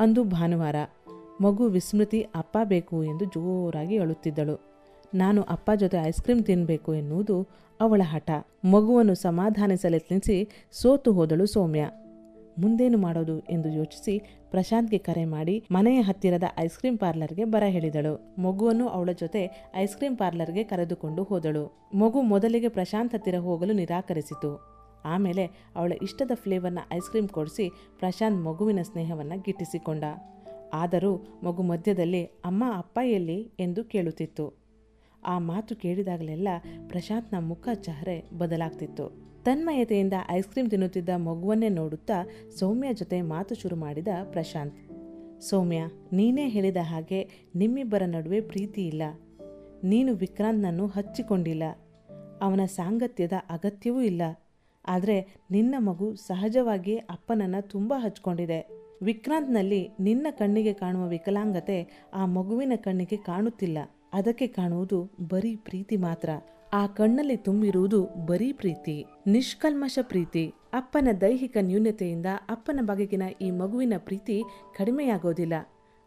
ಅಂದು 0.00 0.24
ಭಾನುವಾರ 0.24 0.76
ಮಗು 1.40 1.66
ವಿಸ್ಮೃತಿ 1.66 2.26
ಅಪ್ಪ 2.34 2.58
ಬೇಕು 2.64 3.04
ಎಂದು 3.04 3.24
ಜೋರಾಗಿ 3.24 3.98
ಅಳುತ್ತಿದ್ದಳು. 3.98 4.70
ನಾನು 5.14 5.42
ಅಪ್ಪ 5.42 5.70
ಜೊತೆ 5.76 5.96
ಐಸ್ 5.96 6.22
ಕ್ರೀಮ್ 6.22 6.44
ತಿನ್ನಬೇಕು 6.44 6.94
ಎನ್ನುವುದು 6.94 7.46
ಅವಳ 7.80 8.02
ಹಠ. 8.04 8.30
ಮಗುವನ್ನು 8.64 9.14
ಸಮಾಧಾನಿಸಲೆತ್ನಿಸಿ 9.14 10.48
ಸೋತು 10.72 11.12
ಹೋದಳು 11.12 11.46
ಸೌಮ್ಯ. 11.46 11.90
ಮುಂದೇನು 12.58 12.98
ಮಾಡೋದು 12.98 13.40
ಎಂದು 13.40 13.68
ಯೋಚಿಸಿ 13.68 14.18
ಪ್ರಶಾಂತ್ಗೆ 14.50 14.98
ಕರೆ 14.98 15.24
ಮಾಡಿ 15.24 15.64
ಮನೆಯ 15.70 16.00
ಹತ್ತಿರದ 16.00 16.42
ಐಸ್ 16.58 16.78
ಕ್ರೀಂ 16.78 16.96
ಪಾರ್ಲರ್ಗೆ 16.96 17.44
ಬರ 17.44 17.62
ಹೇಳಿದಳು. 17.66 18.42
ಮಗುವನ್ನು 18.42 18.88
ಅವಳ 18.88 19.08
ಜೊತೆ 19.20 19.70
ಐಸ್ 19.76 19.96
ಕ್ರೀಂ 19.96 20.16
ಪಾರ್ಲರ್ಗೆ 20.16 20.64
ಕರೆದುಕೊಂಡು 20.64 21.22
ಹೋದಳು. 21.22 21.80
ಮಗು 21.94 22.22
ಮೊದಲಿಗೆ 22.22 22.68
ಪ್ರಶಾಂತ್ 22.68 23.14
ಹತ್ತಿರ 23.14 23.34
ಹೋಗಲು 23.34 23.72
ನಿರಾಕರಿಸಿತು. 23.72 24.79
ಆಮೇಲೆ 25.04 25.70
ಅವಳ 25.76 25.92
ಇಷ್ಟದ 26.02 26.30
ಫ್ಲೇವರ್ನ 26.34 26.78
ಐಸ್ 26.92 27.08
ಕ್ರೀಮ್ 27.08 27.28
ಕೊಡಿಸಿ 27.28 27.70
ಪ್ರಶಾಂತ್ 27.98 28.44
ಮಗುವಿನ 28.44 28.82
ಸ್ನೇಹವನ್ನು 28.82 29.42
ಗಿಟ್ಟಿಸಿಕೊಂಡ. 29.42 30.04
ಆದರೂ 30.72 31.26
ಮಗು 31.42 31.62
ಮಧ್ಯದಲ್ಲಿ 31.62 32.24
ಅಮ್ಮ, 32.24 32.64
ಅಪ್ಪ 32.76 32.98
ಎಲ್ಲಿ 33.04 33.50
ಎಂದು 33.60 33.84
ಕೇಳುತ್ತಿತ್ತು. 33.84 34.60
ಆ 35.26 35.38
ಮಾತು 35.38 35.76
ಕೇಳಿದಾಗಲೆಲ್ಲ 35.76 36.48
ಪ್ರಶಾಂತ್ನ 36.88 37.38
ಮುಖ 37.38 37.68
ಚಹರೆ 37.74 38.30
ಬದಲಾಗ್ತಿತ್ತು. 38.38 39.30
ತನ್ಮಯತೆಯಿಂದ 39.44 40.12
ಐಸ್ 40.30 40.48
ಕ್ರೀಮ್ 40.48 40.70
ತಿನ್ನುತ್ತಿದ್ದ 40.70 41.08
ಮಗುವನ್ನೇ 41.08 41.68
ನೋಡುತ್ತಾ 41.68 42.48
ಸೌಮ್ಯ 42.58 42.94
ಜೊತೆ 42.94 43.22
ಮಾತು 43.22 43.54
ಶುರು 43.54 43.76
ಮಾಡಿದ 43.76 44.08
ಪ್ರಶಾಂತ್, 44.30 44.76
ಸೌಮ್ಯ, 45.42 45.82
ನೀನೇ 46.12 46.48
ಹೇಳಿದ 46.48 46.76
ಹಾಗೆ 46.80 47.48
ನಿಮ್ಮಿಬ್ಬರ 47.54 48.02
ನಡುವೆ 48.06 48.40
ಪ್ರೀತಿ 48.40 48.86
ಇಲ್ಲ. 48.86 49.02
ನೀನು 49.84 50.14
ವಿಕ್ರಾಂತ್ನನ್ನು 50.14 50.86
ಹಚ್ಚಿಕೊಂಡಿಲ್ಲ. 50.86 51.62
ಅವನ 52.42 52.60
ಸಾಂಗತ್ಯದ 52.64 53.32
ಅಗತ್ಯವೂ 53.50 54.00
ಇಲ್ಲ. 54.00 54.22
ಆದರೆ 54.86 55.36
ನಿನ್ನ 55.50 55.74
ಮಗು 55.78 56.14
ಸಹಜವಾಗಿ 56.14 56.96
ಅಪ್ಪನನ್ನು 56.96 57.68
ತುಂಬ 57.68 57.94
ಹಚ್ಕೊಂಡಿದೆ. 57.96 58.68
ವಿಕ್ರಾಂತ್ನಲ್ಲಿ 59.02 59.88
ನಿನ್ನ 60.00 60.26
ಕಣ್ಣಿಗೆ 60.30 60.72
ಕಾಣುವ 60.72 61.08
ವಿಕಲಾಂಗತೆ 61.08 62.08
ಆ 62.14 62.26
ಮಗುವಿನ 62.26 62.72
ಕಣ್ಣಿಗೆ 62.76 63.16
ಕಾಣುತ್ತಿಲ್ಲ. 63.16 63.78
ಅದಕ್ಕೆ 64.12 64.46
ಕಾಣುವುದು 64.46 65.10
ಬರೀ 65.28 65.56
ಪ್ರೀತಿ 65.56 65.96
ಮಾತ್ರ. 65.96 66.30
ಆ 66.72 66.86
ಕಣ್ಣಲ್ಲಿ 66.86 67.36
ತುಂಬಿರುವುದು 67.36 68.08
ಬರೀ 68.26 68.52
ಪ್ರೀತಿ. 68.52 69.06
ನಿಷ್ಕಲ್ಮಶ 69.26 69.98
ಪ್ರೀತಿ. 70.02 70.54
ಅಪ್ಪನ 70.72 71.08
ದೈಹಿಕ 71.20 71.56
ನ್ಯೂನತೆಯಿಂದ 71.60 72.26
ಅಪ್ಪನ 72.48 72.80
ಬಗೆಗಿನ 72.82 73.22
ಈ 73.40 73.50
ಮಗುವಿನ 73.50 73.92
ಪ್ರೀತಿ 73.98 74.42
ಕಡಿಮೆಯಾಗೋದಿಲ್ಲ. 74.76 75.54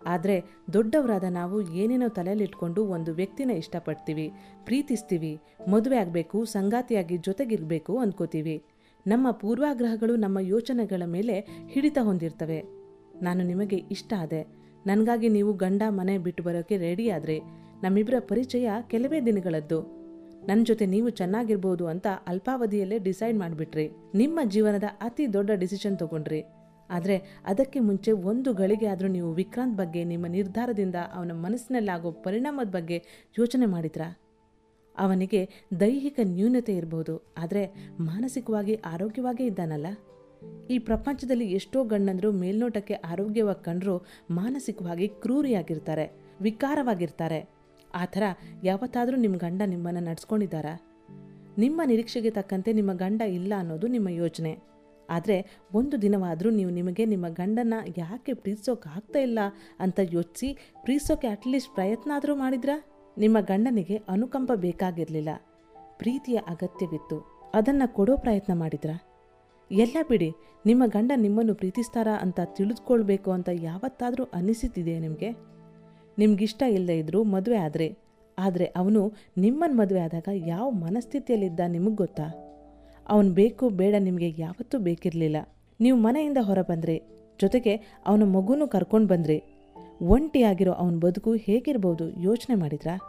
ಆದರೆ 0.06 0.44
ದೊಡ್ಡವರಾದ 0.74 1.24
ನಾವು 1.30 1.62
ಏನೇನೋ 1.62 2.08
ತಲೆಯಲ್ಲಿಟ್ಕೊಂಡು 2.08 2.86
ಒಂದು 2.86 3.14
ವ್ಯಕ್ತಿನ 3.14 3.52
ಇಷ್ಟಪಡ್ತೀವಿ, 3.52 4.32
ಪ್ರೀತಿಸ್ತೀವಿ, 4.66 5.40
ಮದುವೆ 5.68 5.98
ಆಗಬೇಕು, 5.98 6.46
ಸಂಗಾತಿಯಾಗಿ 6.46 7.18
ಜೊತೆಗಿರಬೇಕು 7.18 7.98
ಅಂದ್ಕೋತೀವಿ 7.98 8.64
ನಮ್ಮ 9.08 9.32
ಪೂರ್ವಾಗ್ರಹಗಳು 9.32 10.16
ನಮ್ಮ 10.16 10.40
ಯೋಚನೆಗಳ 10.40 11.04
ಮೇಲೆ 11.06 11.40
ಹಿಡಿತ 11.70 11.98
ಹೊಂದಿರ್ತವೆ. 12.02 12.64
ನಾನು 13.22 13.44
ನಿಮಗೆ 13.44 13.76
ಇಷ್ಟ 13.76 14.14
ಆದೆ. 14.20 14.64
ನನಗಾಗಿ 14.86 15.30
ನೀವು 15.30 15.54
ಗಂಡ 15.54 15.82
ಮನೆ 15.90 16.18
ಬಿಟ್ಟು 16.18 16.44
ಬರೋಕ್ಕೆ 16.44 16.78
ರೆಡಿ 16.78 17.10
ಆದರೆ 17.10 17.40
ನಮ್ಮಿಬ್ಬರ 17.84 18.14
ಪರಿಚಯ 18.20 18.70
ಕೆಲವೇ 18.88 19.22
ದಿನಗಳದ್ದು. 19.22 20.04
ನನ್ನ 20.48 20.64
ಜೊತೆ 20.64 20.86
ನೀವು 20.86 21.10
ಚೆನ್ನಾಗಿರ್ಬೋದು 21.10 21.88
ಅಂತ 21.88 22.08
ಅಲ್ಪಾವಧಿಯಲ್ಲೇ 22.28 22.98
ಡಿಸೈಡ್ 22.98 23.40
ಮಾಡಿಬಿಟ್ರಿ. 23.40 23.92
ನಿಮ್ಮ 24.16 24.40
ಜೀವನದ 24.50 24.84
ಅತಿ 25.02 25.34
ದೊಡ್ಡ 25.34 25.52
ಡಿಸಿಷನ್ 25.52 26.00
ತಗೊಂಡ್ರಿ. 26.00 26.44
ಆದರೆ 26.94 27.42
ಅದಕ್ಕೆ 27.46 27.80
ಮುಂಚೆ 27.80 28.12
ಒಂದು 28.12 28.54
ಗಳಿಗೆ 28.54 28.88
ಆದರೂ 28.88 29.08
ನೀವು 29.08 29.34
ವಿಕ್ರಾಂತ್ 29.34 29.78
ಬಗ್ಗೆ, 29.78 30.04
ನಿಮ್ಮ 30.04 30.28
ನಿರ್ಧಾರದಿಂದ 30.28 30.96
ಅವನ 31.14 31.32
ಮನಸ್ಸಿನಲ್ಲಾಗೋ 31.32 32.12
ಪರಿಣಾಮದ 32.12 32.70
ಬಗ್ಗೆ 32.70 32.98
ಯೋಚನೆ 33.40 33.66
ಮಾಡಿದ್ರಾ? 33.66 34.20
ಅವನಿಗೆ 34.98 35.50
ದೈಹಿಕ 35.80 36.20
ನ್ಯೂನತೆ 36.24 36.74
ಇರಬಹುದು 36.76 37.34
ಆದರೆ 37.38 37.64
ಮಾನಸಿಕವಾಗಿ 38.00 38.76
ಆರೋಗ್ಯವಾಗೇ 38.86 39.46
ಇದ್ದಾನಲ್ಲ? 39.46 39.88
ಈ 40.70 40.80
ಪ್ರಪಂಚದಲ್ಲಿ 40.80 41.46
ಎಷ್ಟೋ 41.52 41.84
ಗಣ್ಣಂದರು 41.84 42.32
ಮೇಲ್ನೋಟಕ್ಕೆ 42.32 42.94
ಆರೋಗ್ಯವಾಗಿ 42.94 43.66
ಕಂಡರೂ 43.66 43.96
ಮಾನಸಿಕವಾಗಿ 44.32 45.08
ಕ್ರೂರಿಯಾಗಿರ್ತಾರೆ, 45.08 46.06
ವಿಕಾರವಾಗಿರ್ತಾರೆ. 46.42 47.40
ಆ 47.96 48.06
ಥರ 48.06 48.24
ಯಾವತ್ತಾದರೂ 48.64 49.18
ನಿಮ್ಮ 49.18 49.38
ಗಂಡ 49.38 49.62
ನಿಮ್ಮನ್ನು 49.66 50.00
ನಡ್ಸ್ಕೊಂಡಿದ್ದಾರಾ? 50.00 50.74
ನಿಮ್ಮ 51.58 51.82
ನಿರೀಕ್ಷೆಗೆ 51.86 52.30
ತಕ್ಕಂತೆ 52.30 52.74
ನಿಮ್ಮ 52.74 52.94
ಗಂಡ 52.94 53.22
ಇಲ್ಲ 53.22 53.54
ಅನ್ನೋದು 53.58 53.88
ನಿಮ್ಮ 53.88 54.10
ಯೋಚನೆ. 54.10 54.73
ಆದರೆ 55.14 55.38
ಒಂದು 55.74 55.96
ದಿನವಾದರೂ 56.02 56.50
ನೀವು 56.50 56.72
ನಿಮಗೆ 56.72 57.06
ನಿಮ್ಮ 57.06 57.28
ಗಂಡನ 57.40 57.74
ಯಾಕೆ 57.98 58.34
ಪ್ರೀತಿಸೋಕೆ 58.34 58.90
ಆಗ್ತಾ 58.96 59.20
ಇಲ್ಲ 59.20 59.40
ಅಂತ 59.80 60.00
ಯೋಚಿಸಿ 60.12 60.50
ಪ್ರೀತಿಸೋಕೆ 60.84 61.28
ಅಟ್ಲೀಸ್ಟ್ 61.28 61.72
ಪ್ರಯತ್ನ 61.76 62.12
ಆದರೂ 62.16 62.36
ಮಾಡಿದ್ರಾ? 62.36 62.76
ನಿಮ್ಮ 63.18 63.38
ಗಂಡನಿಗೆ 63.42 63.98
ಅನುಕಂಪ 64.10 64.52
ಬೇಕಾಗಿರಲಿಲ್ಲ. 64.56 65.32
ಪ್ರೀತಿಯ 65.98 66.38
ಅಗತ್ಯವಿತ್ತು. 66.48 67.18
ಅದನ್ನು 67.54 67.88
ಕೊಡೋ 67.94 68.14
ಪ್ರಯತ್ನ 68.18 68.54
ಮಾಡಿದ್ರಾ? 68.54 68.96
ಎಲ್ಲ 69.72 69.98
ಬಿಡಿ, 70.10 70.30
ನಿಮ್ಮ 70.66 70.84
ಗಂಡ 70.88 71.12
ನಿಮ್ಮನ್ನು 71.16 71.54
ಪ್ರೀತಿಸ್ತಾರಾ 71.56 72.16
ಅಂತ 72.22 72.40
ತಿಳಿದುಕೊಳ್ಬೇಕು 72.58 73.30
ಅಂತ 73.32 73.50
ಯಾವತ್ತಾದರೂ 73.62 74.24
ಅನಿಸುತ್ತಿದೆಯೇ 74.34 75.00
ನಿಮಗೆ? 75.00 75.30
ನಿಮಗಿಷ್ಟ 76.18 76.64
ಇಲ್ಲದೇ 76.70 76.96
ಇದ್ದರೂ 77.00 77.20
ಮದುವೆ 77.34 77.58
ಆದರೆ 77.58 77.88
ಆದರೆ 78.38 78.66
ಅವನು 78.76 79.02
ನಿಮ್ಮನ್ನು 79.38 79.76
ಮದುವೆ 79.78 80.00
ಆದಾಗ 80.00 80.30
ಯಾವ 80.48 80.68
ಮನಸ್ಥಿತಿಯಲ್ಲಿದ್ದ 80.84 81.62
ನಿಮಗೆ 81.68 81.96
ಗೊತ್ತಾ? 81.96 82.28
ಅವನು 83.10 83.34
ಬೇಕು, 83.34 83.70
ಬೇಡ, 83.70 83.96
ನಿಮಗೆ 84.00 84.36
ಯಾವತ್ತೂ 84.38 84.80
ಬೇಕಿರಲಿಲ್ಲ. 84.80 85.38
ನೀವು 85.82 85.98
ಮನೆಯಿಂದ 85.98 86.38
ಹೊರ 86.42 86.62
ಬಂದ್ರಿ 86.62 87.02
ಜೊತೆಗೆ 87.42 87.76
ಅವನ 88.08 88.24
ಮಗುನೂ 88.24 88.68
ಕರ್ಕೊಂಡು 88.68 89.08
ಬಂದ್ರಿ, 89.08 89.44
ಒಂಟಿಯಾಗಿರೋ 90.02 90.72
ಅವನ 90.72 90.98
ಬದುಕು 91.00 91.34
ಹೇಗಿರ್ಬೋದು 91.34 92.22
ಯೋಚನೆ 92.22 92.56
ಮಾಡಿದ್ರಾ? 92.56 93.00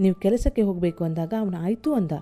ನೀವು 0.00 0.14
ಕೆಲಸಕ್ಕೆ 0.14 0.62
ಹೋಗಬೇಕು 0.62 1.04
ಅಂದಾಗ 1.04 1.34
ಅವನು 1.40 1.56
ಆಯಿತು 1.56 1.94
ಅಂದ. 1.94 2.12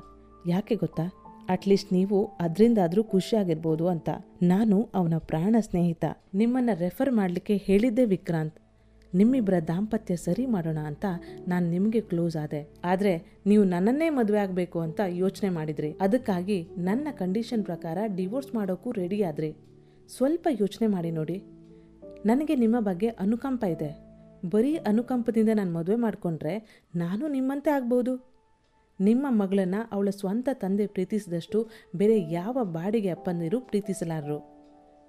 ಯಾಕೆ 0.48 0.74
ಗೊತ್ತಾ? 0.74 1.12
ಅಟ್ಲೀಸ್ಟ್ 1.48 1.92
ನೀವು 1.92 2.28
ಅದರಿಂದಾದರೂ 2.40 3.04
ಖುಷಿಯಾಗಿರ್ಬೋದು 3.04 3.88
ಅಂತ. 3.88 4.08
ನಾನು 4.42 4.88
ಅವನ 4.94 5.14
ಪ್ರಾಣ 5.18 5.56
ಸ್ನೇಹಿತ. 5.60 6.04
ನಿಮ್ಮನ್ನು 6.34 6.78
ರೆಫರ್ 6.78 7.12
ಮಾಡಲಿಕ್ಕೆ 7.12 7.56
ಹೇಳಿದ್ದೆ 7.56 8.04
ವಿಕ್ರಾಂತ್. 8.04 8.54
ನಿಮ್ಮಿಬ್ಬರ 9.14 9.54
ದಾಂಪತ್ಯ 9.68 10.16
ಸರಿ 10.16 10.46
ಮಾಡೋಣ 10.46 10.78
ಅಂತ 10.78 11.04
ನಾನು 11.48 11.70
ನಿಮಗೆ 11.70 12.00
ಕ್ಲೋಸ್ 12.00 12.36
ಆದೆ. 12.36 12.74
ಆದರೆ 12.84 13.38
ನೀವು 13.46 13.64
ನನ್ನನ್ನೇ 13.64 14.08
ಮದುವೆ 14.08 14.38
ಆಗಬೇಕು 14.38 14.80
ಅಂತ 14.80 15.00
ಯೋಚನೆ 15.08 15.50
ಮಾಡಿದ್ರಿ. 15.50 15.94
ಅದಕ್ಕಾಗಿ 16.00 16.68
ನನ್ನ 16.78 17.08
ಕಂಡೀಷನ್ 17.10 17.64
ಪ್ರಕಾರ 17.64 17.98
ಡಿವೋರ್ಸ್ 18.16 18.54
ಮಾಡೋಕ್ಕೂ 18.54 18.92
ರೆಡಿ 18.92 19.22
ಆದ್ರಿ. 19.22 19.56
ಸ್ವಲ್ಪ 20.16 20.48
ಯೋಚನೆ 20.60 20.86
ಮಾಡಿ 20.86 21.10
ನೋಡಿ. 21.10 21.42
ನನಗೆ 22.26 22.54
ನಿಮ್ಮ 22.54 22.80
ಬಗ್ಗೆ 22.80 23.08
ಅನುಕಂಪ 23.08 23.64
ಇದೆ. 23.64 24.08
ಬರೀ 24.50 24.76
ಅನುಕಂಪದಿಂದ 24.76 25.48
ನಾನು 25.54 25.72
ಮದುವೆ 25.72 25.96
ಮಾಡಿಕೊಂಡ್ರೆ 25.96 26.84
ನಾನು 26.96 27.28
ನಿಮ್ಮಂತೆ 27.28 27.70
ಆಗ್ಬೋದು. 27.70 28.28
ನಿಮ್ಮ 29.00 29.26
ಮಗಳನ್ನು 29.28 29.88
ಅವಳ 29.92 30.10
ಸ್ವಂತ 30.10 30.48
ತಂದೆ 30.52 30.86
ಪ್ರೀತಿಸಿದಷ್ಟು 30.86 31.68
ಬೇರೆ 31.96 32.32
ಯಾವ 32.32 32.58
ಬಾಡಿಗೆ 32.62 33.10
ಅಪ್ಪಂದಿರು 33.10 33.60
ಪ್ರೀತಿಸಲಾರರು. 33.60 34.58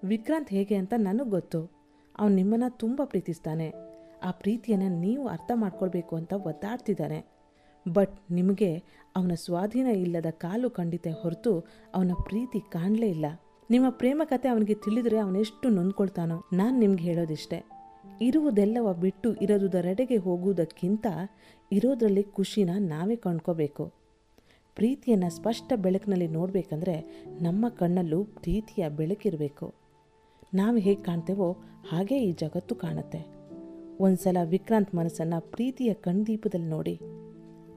ವಿಕ್ರಾಂತ್ 0.03 0.49
ಹೇಗೆ 0.49 0.75
ಅಂತ 0.75 0.93
ನನಗೆ 0.97 1.29
ಗೊತ್ತು. 1.29 1.79
ಅವನು 2.19 2.35
ನಿಮ್ಮನ್ನು 2.35 2.77
ತುಂಬ 2.77 3.01
ಪ್ರೀತಿಸ್ತಾನೆ. 3.05 3.88
ಆ 4.23 4.31
ಪ್ರೀತಿಯನ್ನು 4.31 4.99
ನೀವು 4.99 5.27
ಅರ್ಥ 5.27 5.51
ಮಾಡ್ಕೊಳ್ಬೇಕು 5.55 6.15
ಅಂತ 6.15 6.33
ಒದ್ದಾಡ್ತಿದ್ದಾನೆ 6.33 7.25
ಬಟ್ 7.93 8.19
ನಿಮಗೆ 8.31 8.83
ಅವನ 9.15 9.31
ಸ್ವಾಧೀನ 9.45 9.87
ಇಲ್ಲದ 9.87 10.25
ಕಾಲು 10.31 10.69
ಖಂಡಿತ 10.69 11.07
ಹೊರತು 11.21 11.65
ಅವನ 11.95 12.11
ಪ್ರೀತಿ 12.23 12.59
ಕಾಣಲೇ 12.59 13.09
ಇಲ್ಲ. 13.09 13.25
ನಿಮ್ಮ 13.71 13.89
ಪ್ರೇಮ 13.89 14.21
ಕತೆ 14.25 14.49
ಅವನಿಗೆ 14.49 14.73
ತಿಳಿದರೆ 14.73 15.17
ಅವನೆಷ್ಟು 15.17 15.69
ನೊಂದ್ಕೊಳ್ತಾನೋ 15.69 16.43
ನಾನು 16.53 16.79
ನಿಮ್ಗೆ 16.79 17.03
ಹೇಳೋದಿಷ್ಟೆ. 17.03 17.79
ಇರುವುದೆಲ್ಲವ 18.21 18.93
ಬಿಟ್ಟು 18.93 19.33
ಇರೋದುದರೆಡೆಗೆ 19.33 20.17
ಹೋಗುವುದಕ್ಕಿಂತ 20.17 21.07
ಇರೋದರಲ್ಲಿ 21.71 22.23
ಖುಷಿನ 22.23 22.69
ನಾವೇ 22.77 23.15
ಕಂಡ್ಕೋಬೇಕು. 23.15 23.93
ಪ್ರೀತಿಯನ್ನು 24.75 25.29
ಸ್ಪಷ್ಟ 25.29 25.73
ಬೆಳಕಿನಲ್ಲಿ 25.75 26.27
ನೋಡಬೇಕಂದ್ರೆ 26.27 27.25
ನಮ್ಮ 27.41 27.69
ಕಣ್ಣಲ್ಲೂ 27.69 28.23
ಪ್ರೀತಿಯ 28.23 28.89
ಬೆಳಕಿರಬೇಕು. 28.89 29.73
ನಾವು 30.53 30.77
ಹೇಗೆ 30.77 31.03
ಕಾಣ್ತೇವೋ 31.03 31.51
ಹಾಗೇ 31.89 32.17
ಈ 32.17 32.31
ಜಗತ್ತು 32.31 32.75
ಕಾಣುತ್ತೆ. 32.75 33.38
ಒಂದ್ಸಲ 33.99 34.37
ವಿಕ್ರಾಂತ್ 34.43 34.95
ಮನಸ್ಸನ್ನು 34.95 35.51
ಪ್ರೀತಿಯ 35.51 35.93
ಕಣ್ದೀಪದಲ್ಲಿ 35.93 36.65
ನೋಡಿ. 36.65 36.99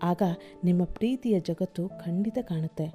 ಆಗ 0.02 0.22
ನಿಮ್ಮ 0.64 0.84
ಪ್ರೀತಿಯ 0.84 1.40
ಜಗತ್ತು 1.40 1.88
ಖಂಡಿತ 1.88 2.38
ಕಾಣುತ್ತೆ 2.42 2.86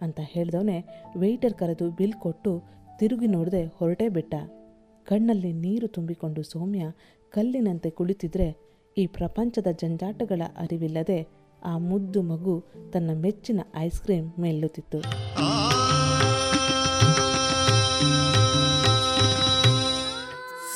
ಅಂತ 0.00 0.20
ಹೇಳ್ದವನೇ 0.22 0.84
ವೆಯ್ಟರ್ 1.16 1.54
ಕರೆದು 1.54 1.90
ಬಿಲ್ 1.90 2.12
ಕೊಟ್ಟು 2.12 2.62
ತಿರುಗಿ 2.98 3.26
ನೋಡದೆ 3.26 3.64
ಹೊರಟೇ 3.66 4.08
ಬಿಟ್ಟ. 4.08 4.34
ಕಣ್ಣಲ್ಲಿ 5.04 5.52
ನೀರು 5.52 5.86
ತುಂಬಿಕೊಂಡು 5.86 6.42
ಸೌಮ್ಯ 6.42 6.84
ಕಲ್ಲಿನಂತೆ 7.30 7.90
ಕುಳಿತಿದ್ರೆ 7.90 8.48
ಈ 8.98 9.06
ಪ್ರಪಂಚದ 9.06 9.66
ಜಂಜಾಟಗಳ 9.70 10.42
ಅರಿವಿಲ್ಲದೆ 10.58 11.28
ಆ 11.64 11.78
ಮುದ್ದು 11.78 12.22
ಮಗು 12.22 12.64
ತನ್ನ 12.92 13.10
ಮೆಚ್ಚಿನ 13.14 13.60
ಐಸ್ 13.76 14.00
ಕ್ರೀಮ್ 14.00 14.32
ಮೇಲುತ್ತಿತ್ತು. 14.38 14.98